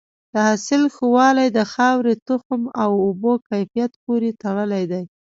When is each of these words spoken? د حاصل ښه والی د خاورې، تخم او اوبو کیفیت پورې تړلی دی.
د 0.33 0.35
حاصل 0.47 0.83
ښه 0.95 1.05
والی 1.15 1.47
د 1.57 1.59
خاورې، 1.73 2.13
تخم 2.27 2.61
او 2.83 2.91
اوبو 3.05 3.33
کیفیت 3.47 3.91
پورې 4.03 4.29
تړلی 4.41 4.83
دی. 4.91 5.03